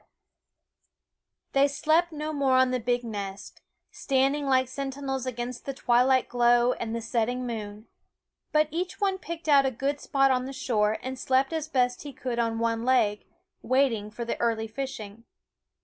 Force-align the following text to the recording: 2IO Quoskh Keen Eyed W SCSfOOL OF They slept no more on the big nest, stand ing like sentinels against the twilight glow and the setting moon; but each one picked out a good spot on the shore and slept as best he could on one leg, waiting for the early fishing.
2IO 0.01 0.05
Quoskh 0.05 0.09
Keen 0.09 1.53
Eyed 1.53 1.53
W 1.53 1.63
SCSfOOL 1.63 1.65
OF 1.65 1.69
They 1.69 1.73
slept 1.75 2.11
no 2.11 2.33
more 2.33 2.55
on 2.57 2.71
the 2.71 2.79
big 2.79 3.03
nest, 3.03 3.61
stand 3.91 4.35
ing 4.35 4.45
like 4.47 4.67
sentinels 4.67 5.25
against 5.27 5.65
the 5.65 5.75
twilight 5.75 6.27
glow 6.27 6.73
and 6.73 6.95
the 6.95 7.03
setting 7.03 7.45
moon; 7.45 7.85
but 8.51 8.67
each 8.71 8.99
one 8.99 9.19
picked 9.19 9.47
out 9.47 9.67
a 9.67 9.69
good 9.69 9.99
spot 9.99 10.31
on 10.31 10.45
the 10.45 10.53
shore 10.53 10.97
and 11.03 11.19
slept 11.19 11.53
as 11.53 11.67
best 11.67 12.01
he 12.01 12.13
could 12.13 12.39
on 12.39 12.57
one 12.57 12.83
leg, 12.83 13.27
waiting 13.61 14.09
for 14.09 14.25
the 14.25 14.41
early 14.41 14.65
fishing. 14.67 15.23